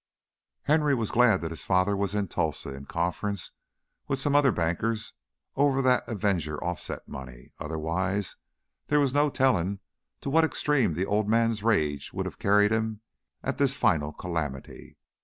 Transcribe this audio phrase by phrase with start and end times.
[0.63, 3.51] Henry was glad that his father was in Tulsa in conference
[4.07, 5.13] with some other bankers
[5.55, 8.35] over that Avenger offset money, otherwise
[8.87, 9.77] there was no telling
[10.21, 13.01] to what extreme the old man's rage would have carried him
[13.43, 14.97] at this final calamity.